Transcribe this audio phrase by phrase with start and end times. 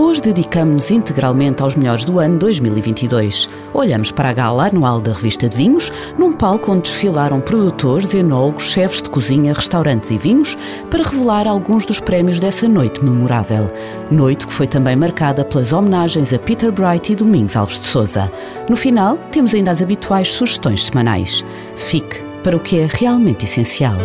[0.00, 3.50] Hoje dedicamos-nos integralmente aos melhores do ano 2022.
[3.74, 8.70] Olhamos para a gala anual da Revista de Vinhos, num palco onde desfilaram produtores, enólogos,
[8.70, 10.56] chefes de cozinha, restaurantes e vinhos,
[10.88, 13.72] para revelar alguns dos prémios dessa noite memorável.
[14.08, 18.30] Noite que foi também marcada pelas homenagens a Peter Bright e Domingos Alves de Souza.
[18.70, 21.44] No final, temos ainda as habituais sugestões semanais.
[21.74, 23.96] Fique para o que é realmente essencial.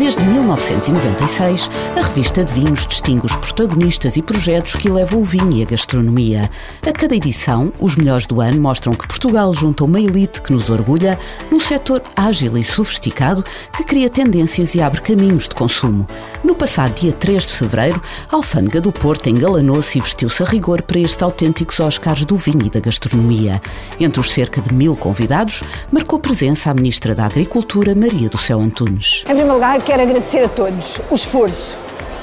[0.00, 5.52] Desde 1996, a revista de vinhos distingue os protagonistas e projetos que levam o vinho
[5.52, 6.50] e a gastronomia.
[6.88, 10.70] A cada edição, os melhores do ano mostram que Portugal junta uma elite que nos
[10.70, 11.18] orgulha
[11.50, 13.44] num setor ágil e sofisticado
[13.76, 16.08] que cria tendências e abre caminhos de consumo.
[16.42, 20.80] No passado dia 3 de fevereiro, a Alfândega do Porto engalanou-se e vestiu-se a rigor
[20.80, 23.60] para estes autênticos Oscars do vinho e da gastronomia.
[24.00, 28.62] Entre os cerca de mil convidados, marcou presença a Ministra da Agricultura, Maria do Céu
[28.62, 29.24] Antunes.
[29.24, 31.76] Em primeiro lugar, quero agradecer a todos o esforço,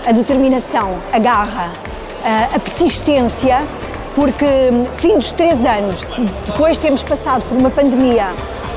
[0.06, 1.70] a determinação, a garra,
[2.56, 3.62] a persistência,
[4.16, 4.46] porque
[4.96, 6.08] fim dos três anos,
[6.46, 8.28] depois de termos passado por uma pandemia,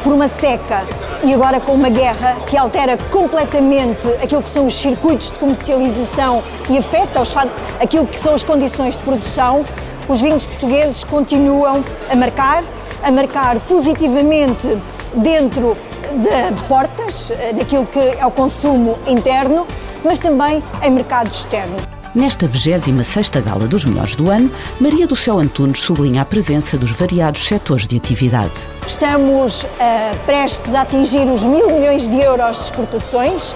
[0.02, 0.82] por uma seca
[1.22, 6.42] e agora com uma guerra que altera completamente aquilo que são os circuitos de comercialização
[6.68, 7.32] e afeta os,
[7.80, 9.64] aquilo que são as condições de produção,
[10.08, 12.64] os vinhos portugueses continuam a marcar,
[13.04, 14.66] a marcar positivamente
[15.14, 15.76] dentro
[16.18, 19.66] de, portas, eh, naquilo que é o consumo interno,
[20.04, 21.82] mas também em mercados externos.
[22.12, 24.50] Nesta 26 Gala dos Melhores do Ano,
[24.80, 28.52] Maria do Céu Antunes sublinha a presença dos variados setores de atividade.
[28.84, 29.66] Estamos uh,
[30.26, 33.54] prestes a atingir os mil milhões de euros de exportações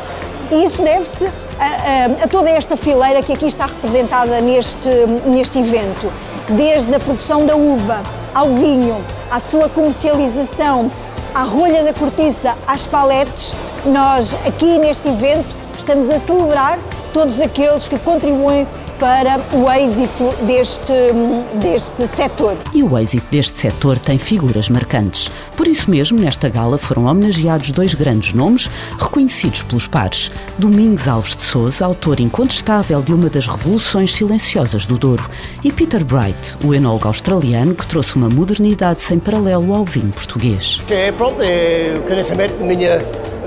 [0.53, 1.27] e isso deve-se
[1.59, 4.89] a, a, a, toda esta fileira que aqui está representada neste,
[5.27, 6.13] neste evento.
[6.51, 10.93] Desde a produção da uva ao vinho, à sua comercialização,
[11.35, 13.53] à rolha da cortiça, às paletes,
[13.85, 16.79] nós aqui neste evento estamos a celebrar
[17.13, 18.67] todos aqueles que contribuem
[18.99, 20.93] para o êxito deste,
[21.61, 22.57] deste setor.
[22.73, 25.31] E o êxito deste setor tem figuras marcantes.
[25.57, 30.31] Por isso mesmo, nesta gala foram homenageados dois grandes nomes, reconhecidos pelos pares.
[30.59, 35.29] Domingos Alves de Souza, autor incontestável de uma das revoluções silenciosas do Douro,
[35.63, 40.83] e Peter Bright, o enólogo australiano que trouxe uma modernidade sem paralelo ao vinho português.
[40.89, 42.99] É, pronto, é o conhecimento da minha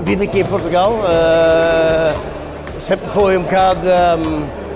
[0.02, 0.98] vida aqui em Portugal.
[1.00, 2.18] Uh,
[2.80, 3.80] sempre foi um bocado...
[4.18, 4.67] Um,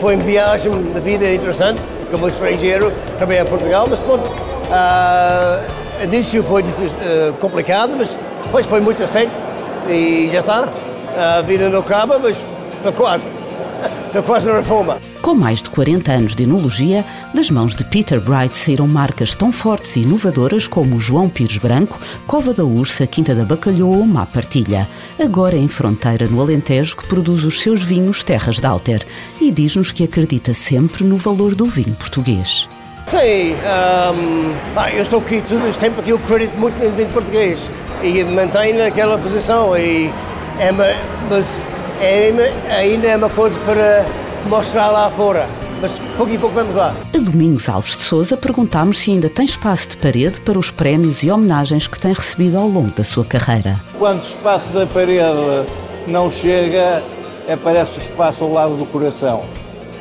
[0.00, 1.80] foi uma viagem de vida interessante,
[2.10, 8.80] como estrangeiro, também em Portugal, mas pronto, uh, início foi uh, complicado, mas depois foi
[8.80, 9.32] muito aceito
[9.88, 10.68] e já está.
[11.16, 12.36] A vida não acaba, mas
[12.76, 13.24] está quase.
[14.06, 14.98] Está quase na reforma.
[15.28, 19.52] Com mais de 40 anos de enologia, das mãos de Peter Bright saíram marcas tão
[19.52, 24.06] fortes e inovadoras como o João Pires Branco, Cova da Ursa, Quinta da Bacalhau ou
[24.06, 24.88] Má Partilha.
[25.22, 29.06] Agora em fronteira no Alentejo que produz os seus vinhos Terras de Alter
[29.38, 32.66] e diz-nos que acredita sempre no valor do vinho português.
[33.10, 33.54] Sim,
[34.16, 37.60] um, eu estou aqui todo este tempo que eu acredito muito no vinho português
[38.02, 40.10] e mantenho aquela posição e
[40.58, 40.86] é uma,
[41.28, 41.46] mas
[42.00, 42.32] é,
[42.74, 44.06] ainda é uma coisa para
[44.46, 45.48] mostrar lá fora.
[45.80, 46.94] Mas pouco e pouco vamos lá.
[47.14, 51.22] A Domingos Alves de Souza perguntámos se ainda tem espaço de parede para os prémios
[51.22, 53.78] e homenagens que tem recebido ao longo da sua carreira.
[53.98, 55.70] Quando o espaço da parede
[56.06, 57.02] não chega,
[57.52, 59.44] aparece o espaço ao lado do coração.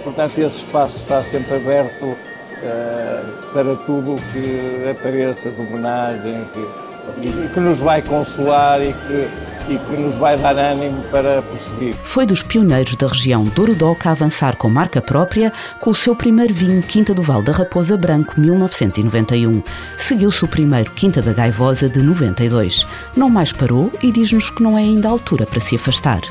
[0.04, 7.28] Portanto, esse espaço está sempre aberto uh, para tudo o que apareça de homenagens e,
[7.28, 9.28] e que nos vai consolar e que
[9.68, 11.94] e que nos vai dar ânimo para prosseguir.
[12.04, 16.16] Foi dos pioneiros da região Douro Doca a avançar com marca própria com o seu
[16.16, 19.62] primeiro vinho Quinta do Val da Raposa Branco 1991.
[19.98, 22.88] Seguiu-se o primeiro Quinta da Gaivosa de 92.
[23.16, 26.22] Não mais parou e diz-nos que não é ainda a altura para se afastar.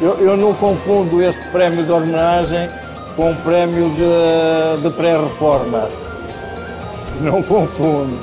[0.00, 2.68] Eu, eu não confundo este prémio de homenagem
[3.16, 5.88] com o prémio de, de pré-reforma.
[7.20, 8.18] Não confundo.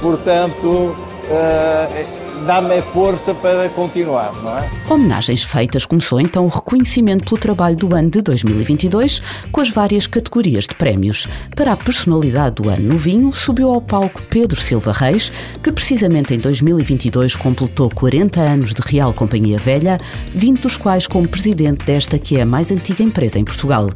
[0.00, 0.94] Portanto,
[1.28, 4.68] uh, dá-me força para continuar, não é?
[4.88, 10.06] Homenagens feitas, começou então o reconhecimento pelo trabalho do ano de 2022, com as várias
[10.06, 11.26] categorias de prémios.
[11.56, 15.32] Para a personalidade do ano no vinho, subiu ao palco Pedro Silva Reis,
[15.62, 20.00] que precisamente em 2022 completou 40 anos de Real Companhia Velha,
[20.32, 23.88] 20 dos quais como presidente desta que é a mais antiga empresa em Portugal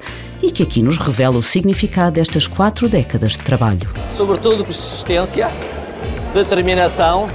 [0.42, 3.88] e que aqui nos revela o significado destas quatro décadas de trabalho.
[4.16, 5.50] Sobretudo persistência,
[6.32, 7.28] determinação,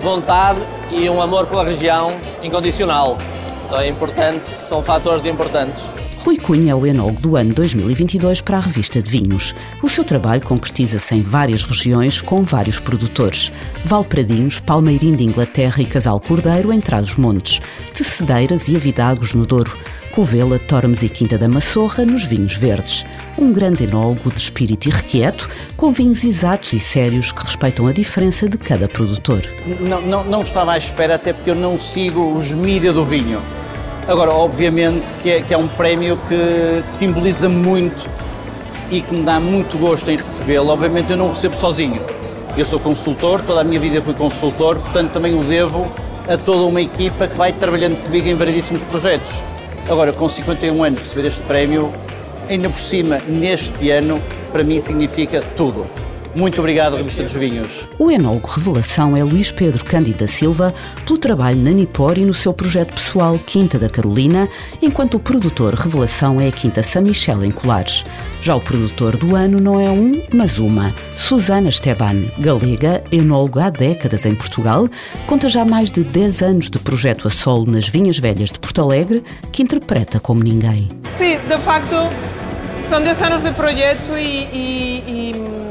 [0.00, 0.60] vontade
[0.90, 2.12] e um amor pela região
[2.42, 3.16] incondicional.
[3.64, 5.82] Isso é importante, são fatores importantes.
[6.20, 9.54] Rui Cunha é o enólogo do ano 2022 para a revista de vinhos.
[9.82, 13.50] O seu trabalho concretiza-se em várias regiões com vários produtores.
[13.84, 17.62] Valpradinhos, Palmeirim de Inglaterra e Casal Cordeiro em Trás-os-Montes.
[17.94, 19.74] Tecedeiras e Avidagos no Douro.
[20.12, 23.06] Covela, Tormes e Quinta da Massorra nos vinhos verdes.
[23.38, 28.48] Um grande enólogo de espírito irrequieto, com vinhos exatos e sérios que respeitam a diferença
[28.48, 29.42] de cada produtor.
[29.78, 33.40] Não, não, não estava à espera, até porque eu não sigo os mídia do vinho.
[34.08, 38.10] Agora, obviamente que é, que é um prémio que, que simboliza muito
[38.90, 40.70] e que me dá muito gosto em recebê-lo.
[40.70, 42.04] Obviamente eu não o recebo sozinho.
[42.56, 45.90] Eu sou consultor, toda a minha vida fui consultor, portanto também o devo
[46.28, 49.40] a toda uma equipa que vai trabalhando comigo em variedíssimos projetos.
[49.88, 51.92] Agora, com 51 anos, receber este prémio,
[52.48, 54.20] ainda por cima, neste ano,
[54.52, 55.86] para mim significa tudo.
[56.34, 57.88] Muito obrigado, Revista dos Vinhos.
[57.98, 60.72] O enólogo revelação é Luís Pedro Cândido da Silva,
[61.04, 64.48] pelo trabalho na Nipor e no seu projeto pessoal Quinta da Carolina,
[64.80, 68.04] enquanto o produtor revelação é a Quinta São Michel em Colares.
[68.42, 70.94] Já o produtor do ano não é um, mas uma.
[71.16, 74.88] Susana Esteban, galega, enóloga há décadas em Portugal,
[75.26, 78.80] conta já mais de 10 anos de projeto a solo nas Vinhas Velhas de Porto
[78.80, 79.22] Alegre,
[79.52, 80.88] que interpreta como ninguém.
[81.10, 81.96] Sim, de facto,
[82.88, 85.69] são 10 anos de projeto e, e, e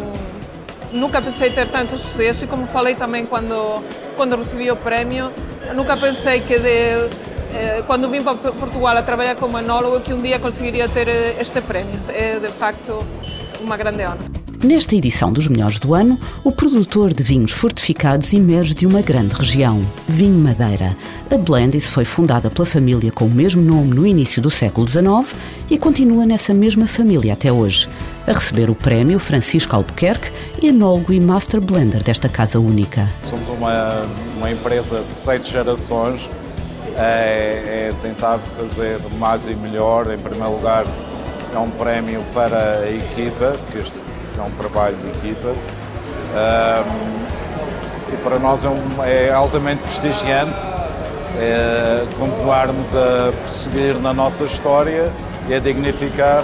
[0.92, 3.84] nunca pensei ter tanto sucesso e como falei também quando,
[4.16, 5.32] quando recebi o prémio,
[5.76, 7.10] nunca pensei que de,
[7.54, 11.36] eh, quando vim para Portugal a trabalhar como enólogo que um dia conseguiria ter eh,
[11.40, 12.00] este prémio.
[12.10, 13.00] É de facto
[13.62, 14.39] uma grande honra.
[14.62, 19.34] Nesta edição dos Melhores do Ano, o produtor de vinhos fortificados emerge de uma grande
[19.34, 20.98] região, Vinho Madeira.
[21.32, 25.34] A Blendis foi fundada pela família com o mesmo nome no início do século XIX
[25.70, 27.88] e continua nessa mesma família até hoje.
[28.28, 30.30] A receber o prémio Francisco Albuquerque,
[30.62, 33.08] enólogo e master blender desta casa única.
[33.30, 34.04] Somos uma,
[34.36, 36.30] uma empresa de sete gerações,
[36.98, 40.14] é, é tentar fazer mais e melhor.
[40.14, 40.86] Em primeiro lugar,
[41.54, 44.09] é um prémio para a equipa, que este
[44.40, 45.50] é um trabalho de equipa.
[45.50, 47.20] Um,
[48.14, 50.58] e para nós é, um, é altamente prestigiante
[51.38, 55.12] é, continuarmos a prosseguir na nossa história
[55.48, 56.44] e a dignificar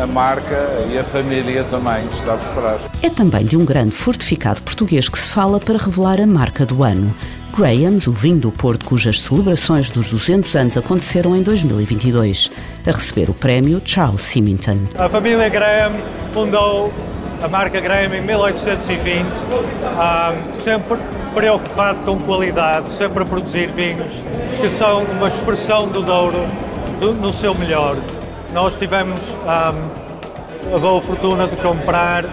[0.00, 2.82] a marca e a família também que está por trás.
[3.02, 6.82] É também de um grande fortificado português que se fala para revelar a marca do
[6.82, 7.14] ano.
[7.58, 12.52] Graham's, o vinho do Porto, cujas celebrações dos 200 anos aconteceram em 2022.
[12.86, 14.78] A receber o prémio Charles Symington.
[14.96, 15.90] A família Graham
[16.32, 16.94] fundou
[17.42, 20.98] a marca Graham em 1820, um, sempre
[21.34, 24.12] preocupado com qualidade, sempre a produzir vinhos
[24.60, 26.44] que são uma expressão do Douro
[27.00, 27.96] do, no seu melhor.
[28.52, 32.24] Nós tivemos um, a boa fortuna de comprar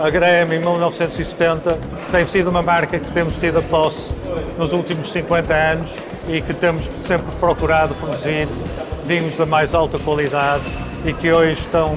[0.00, 1.78] a Graham em 1970.
[2.10, 4.12] Tem sido uma marca que temos tido a posse
[4.58, 5.94] nos últimos 50 anos
[6.28, 8.48] e que temos sempre procurado produzir
[9.06, 10.64] vinhos da mais alta qualidade
[11.04, 11.96] e que hoje estão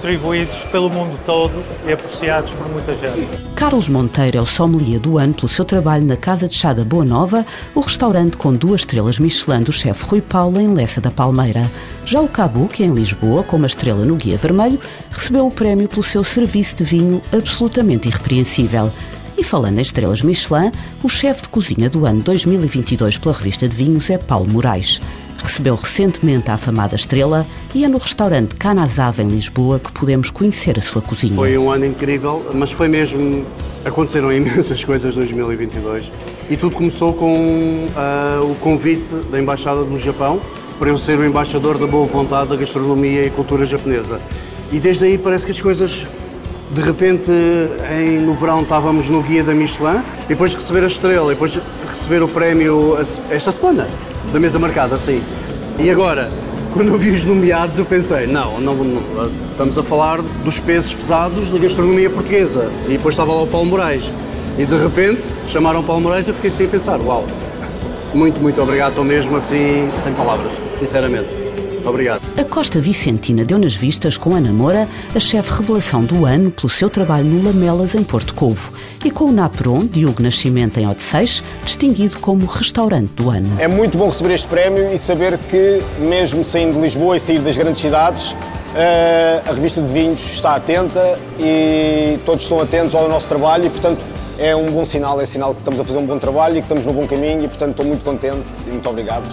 [0.00, 3.28] distribuídos pelo mundo todo e apreciados por muita gente.
[3.54, 6.82] Carlos Monteiro é o sommelier do ano pelo seu trabalho na Casa de Chá da
[6.82, 7.44] Boa Nova,
[7.74, 11.70] o restaurante com duas estrelas Michelin do chefe Rui Paulo em Lessa da Palmeira.
[12.06, 14.80] Já o Cabu, que é em Lisboa, com uma estrela no Guia Vermelho,
[15.10, 18.90] recebeu o prémio pelo seu serviço de vinho absolutamente irrepreensível.
[19.36, 23.76] E falando em estrelas Michelin, o chefe de cozinha do ano 2022 pela revista de
[23.76, 25.00] vinhos é Paulo Moraes.
[25.42, 30.78] Recebeu recentemente a afamada estrela e é no restaurante Canazava, em Lisboa, que podemos conhecer
[30.78, 31.34] a sua cozinha.
[31.34, 33.44] Foi um ano incrível, mas foi mesmo.
[33.84, 36.10] Aconteceram imensas coisas em 2022
[36.50, 40.40] e tudo começou com uh, o convite da Embaixada do Japão
[40.78, 44.18] para eu ser o embaixador da boa vontade da gastronomia e cultura japonesa.
[44.72, 46.06] E desde aí parece que as coisas
[46.70, 47.30] de repente,
[47.92, 51.60] em, no verão estávamos no guia da Michelin, depois de receber a estrela, depois de
[51.88, 52.96] receber o prémio
[53.28, 53.88] esta semana,
[54.32, 55.22] da mesa marcada, sim.
[55.78, 56.30] E agora,
[56.72, 60.94] quando eu vi os nomeados, eu pensei, não, não, não, estamos a falar dos pesos
[60.94, 62.70] pesados da gastronomia portuguesa.
[62.86, 64.10] E depois estava lá o Paulo Moraes.
[64.58, 67.24] E de repente, chamaram o Paulo Moraes e eu fiquei assim a pensar, uau,
[68.14, 71.49] muito, muito obrigado, estou mesmo assim, sem palavras, sinceramente.
[71.84, 72.22] Obrigado.
[72.38, 76.68] A Costa Vicentina deu nas vistas com Ana Moura a chefe revelação do ano pelo
[76.68, 78.72] seu trabalho no Lamelas em Porto Covo
[79.04, 83.56] e com o Naperon, Diogo Nascimento em Odisseis, distinguido como restaurante do ano.
[83.58, 87.40] É muito bom receber este prémio e saber que, mesmo saindo de Lisboa e sair
[87.40, 88.34] das grandes cidades,
[88.74, 93.70] eh, a revista de vinhos está atenta e todos estão atentos ao nosso trabalho e,
[93.70, 94.00] portanto,
[94.38, 96.64] é um bom sinal, é sinal que estamos a fazer um bom trabalho e que
[96.64, 99.28] estamos no bom caminho e, portanto, estou muito contente e muito obrigado.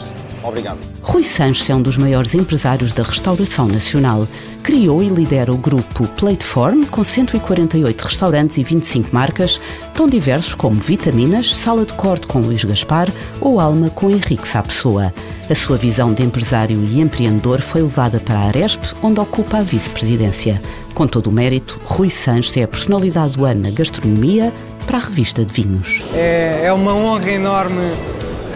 [0.48, 0.80] Obrigado.
[1.02, 4.28] Rui Sanches é um dos maiores empresários da restauração nacional.
[4.64, 9.60] Criou e lidera o grupo Plateform, com 148 restaurantes e 25 marcas,
[9.94, 13.10] tão diversos como Vitaminas, Sala de Corte com Luís Gaspar
[13.42, 15.14] ou Alma com Henrique Sapessoa.
[15.50, 19.62] A sua visão de empresário e empreendedor foi levada para a Aresp, onde ocupa a
[19.62, 20.62] vice-presidência.
[20.94, 24.54] Com todo o mérito, Rui Sanches é a personalidade do ano na gastronomia
[24.86, 26.06] para a revista de vinhos.
[26.14, 27.94] É, é uma honra enorme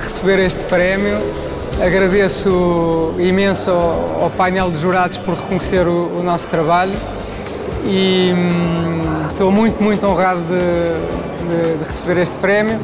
[0.02, 1.20] receber este prémio
[1.84, 6.94] Agradeço imenso ao, painel de jurados por reconhecer o, o nosso trabalho
[7.88, 12.80] e hum, estou muito, muito honrado de, de, de, receber este prémio.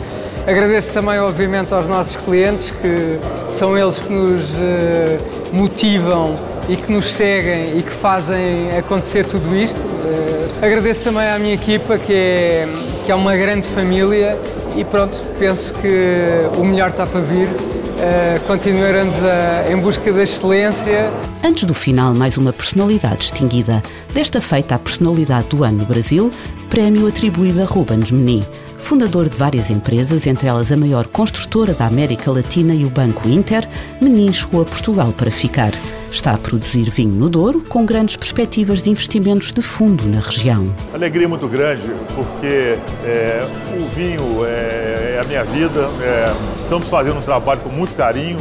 [0.48, 6.34] Agradeço também, obviamente, aos nossos clientes, que são eles que nos uh, motivam
[6.68, 9.97] e que nos seguem e que fazem acontecer tudo isto.
[10.08, 12.68] Uh, agradeço também à minha equipa, que é,
[13.04, 14.38] que é uma grande família,
[14.76, 17.50] e pronto, penso que o melhor está para vir
[17.98, 21.10] Uh, continuaremos a, em busca da excelência.
[21.44, 23.82] Antes do final, mais uma personalidade distinguida.
[24.14, 26.32] Desta feita, a personalidade do ano no Brasil,
[26.70, 28.46] prémio atribuído a Rubens Meni,
[28.78, 33.28] fundador de várias empresas, entre elas a maior construtora da América Latina e o Banco
[33.28, 33.68] Inter.
[34.02, 35.72] Meni chegou a Portugal para ficar.
[36.10, 40.74] Está a produzir vinho no Douro, com grandes perspectivas de investimentos de fundo na região.
[40.94, 41.84] Alegria muito grande,
[42.16, 43.46] porque é,
[43.78, 45.90] o vinho é, é, a minha vida.
[46.02, 48.38] É, estamos fazendo um trabalho com muito carinho.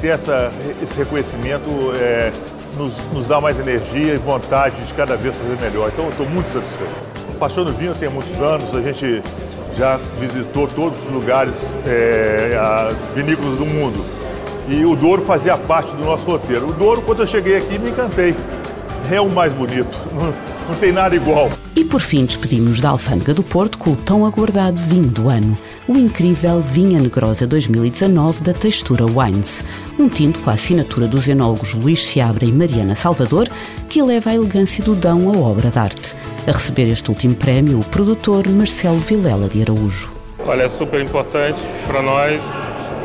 [0.00, 0.52] Ter essa,
[0.82, 2.32] esse reconhecimento é,
[2.76, 5.90] nos, nos, dá mais energia e vontade de cada vez fazer melhor.
[5.92, 7.11] Então, eu estou muito satisfeito.
[7.42, 9.20] Paixão do vinho tem muitos anos, a gente
[9.76, 12.56] já visitou todos os lugares, é,
[13.16, 14.00] vinícolas do mundo.
[14.68, 16.68] E o Douro fazia parte do nosso roteiro.
[16.68, 18.36] O Douro, quando eu cheguei aqui, me encantei.
[19.10, 20.32] É o mais bonito, não,
[20.68, 21.50] não tem nada igual.
[21.74, 25.58] E por fim despedimos da Alfândega do Porto com o tão aguardado vinho do ano,
[25.88, 29.64] o incrível Vinha Negrosa 2019 da Textura Wines,
[29.98, 33.48] um tinto com a assinatura dos enólogos Luís Seabra e Mariana Salvador,
[33.88, 36.21] que eleva a elegância do Dão à obra de arte.
[36.46, 40.12] A receber este último prémio, o produtor Marcelo Vilela de Araújo.
[40.44, 42.42] Olha, é super importante para nós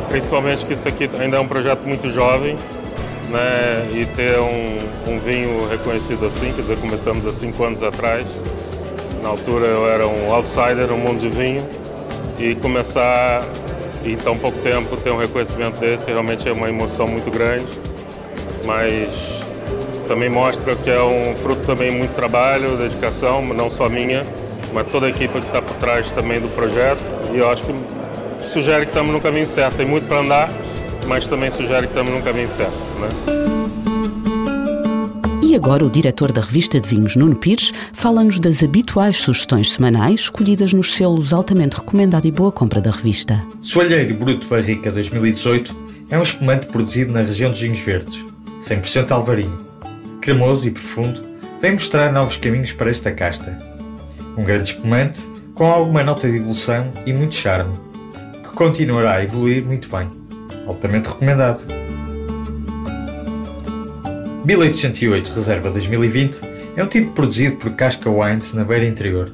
[0.07, 2.57] principalmente que isso aqui ainda é um projeto muito jovem,
[3.29, 3.87] né?
[3.93, 8.25] E ter um, um vinho reconhecido assim, quer dizer, começamos há cinco anos atrás.
[9.21, 11.67] Na altura eu era um outsider no mundo de vinho
[12.39, 13.43] e começar
[14.03, 17.67] em tão pouco tempo ter um reconhecimento desse realmente é uma emoção muito grande,
[18.65, 19.36] mas
[20.07, 24.25] também mostra que é um fruto também muito trabalho, dedicação, não só minha,
[24.73, 27.03] mas toda a equipe que está por trás também do projeto.
[27.33, 27.73] E eu acho que
[28.49, 29.77] sugere que estamos no caminho certo.
[29.77, 30.49] Tem muito para andar,
[31.07, 32.73] mas também sugere que estamos no caminho certo.
[32.99, 33.09] Né?
[35.43, 40.21] E agora o diretor da revista de vinhos, Nuno Pires, fala-nos das habituais sugestões semanais
[40.21, 43.41] escolhidas nos selos altamente recomendado e boa compra da revista.
[43.61, 45.75] Soalheiro Bruto Barrica 2018
[46.09, 48.23] é um espumante produzido na região dos vinhos verdes,
[48.61, 49.66] 100% alvarinho.
[50.27, 51.21] Cremoso e profundo,
[51.61, 53.57] vem mostrar novos caminhos para esta casta.
[54.37, 57.79] Um grande espumante com alguma nota de evolução e muito charme
[58.53, 60.09] continuará a evoluir muito bem.
[60.67, 61.63] Altamente recomendado.
[64.43, 66.41] 1808 Reserva 2020
[66.75, 69.31] é um tipo produzido por Casca Wines na beira interior.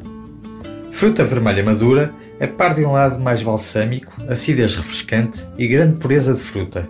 [0.92, 6.36] Fruta vermelha madura, a par de um lado mais balsâmico, acidez refrescante e grande pureza
[6.36, 6.88] de fruta.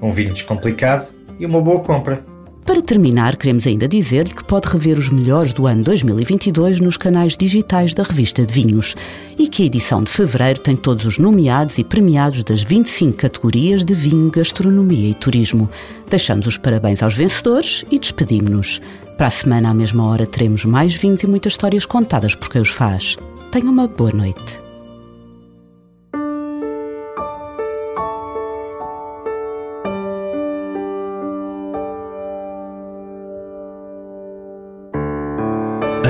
[0.00, 1.06] Um vinho descomplicado
[1.40, 2.30] e uma boa compra.
[2.64, 7.36] Para terminar, queremos ainda dizer-lhe que pode rever os melhores do ano 2022 nos canais
[7.36, 8.94] digitais da revista de vinhos
[9.36, 13.84] e que a edição de fevereiro tem todos os nomeados e premiados das 25 categorias
[13.84, 15.68] de vinho, gastronomia e turismo.
[16.08, 18.80] Deixamos os parabéns aos vencedores e despedimos-nos.
[19.18, 22.62] Para a semana, à mesma hora, teremos mais vinhos e muitas histórias contadas por quem
[22.62, 23.16] os faz.
[23.50, 24.61] Tenha uma boa noite.